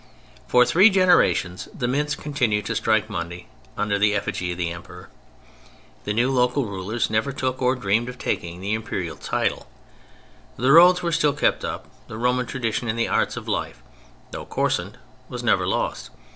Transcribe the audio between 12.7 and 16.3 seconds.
in the arts of life, though coarsened, was never lost.